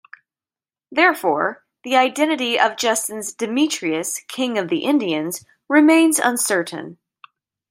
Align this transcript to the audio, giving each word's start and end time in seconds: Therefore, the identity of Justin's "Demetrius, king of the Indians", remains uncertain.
Therefore, 0.91 1.63
the 1.83 1.95
identity 1.95 2.59
of 2.59 2.75
Justin's 2.75 3.35
"Demetrius, 3.35 4.19
king 4.27 4.57
of 4.57 4.67
the 4.67 4.79
Indians", 4.79 5.45
remains 5.67 6.17
uncertain. 6.17 6.97